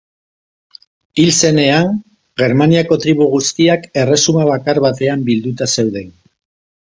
[1.23, 1.91] Hil zenean,
[2.43, 6.09] Germaniako tribu guztiak erresuma bakar batean bilduta zeuden.